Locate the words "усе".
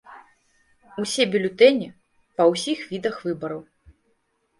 1.03-1.25